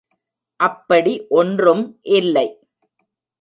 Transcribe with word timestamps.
அப்படி 0.59 1.13
ஒன்றும் 1.31 1.83
இல்லை. 2.11 2.47